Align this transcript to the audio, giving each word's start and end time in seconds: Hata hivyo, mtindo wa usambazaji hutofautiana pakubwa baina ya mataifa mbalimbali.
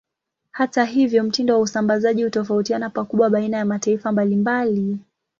Hata 0.51 0.83
hivyo, 0.85 1.23
mtindo 1.23 1.53
wa 1.53 1.59
usambazaji 1.59 2.23
hutofautiana 2.23 2.89
pakubwa 2.89 3.29
baina 3.29 3.57
ya 3.57 3.65
mataifa 3.65 4.11
mbalimbali. 4.11 4.97